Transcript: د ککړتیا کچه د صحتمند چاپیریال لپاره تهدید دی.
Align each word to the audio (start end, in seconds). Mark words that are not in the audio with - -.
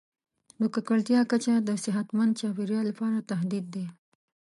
د 0.59 0.61
ککړتیا 0.73 1.21
کچه 1.31 1.53
د 1.67 1.69
صحتمند 1.85 2.37
چاپیریال 2.41 2.85
لپاره 2.91 3.27
تهدید 3.31 3.65
دی. 3.75 3.85